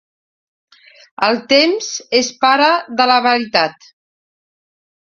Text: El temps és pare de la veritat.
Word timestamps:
El 1.27 1.37
temps 1.53 1.91
és 2.23 2.33
pare 2.47 2.71
de 3.03 3.09
la 3.13 3.21
veritat. 3.31 3.91